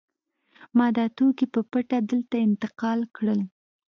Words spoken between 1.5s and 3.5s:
په پټه دلته انتقال کړل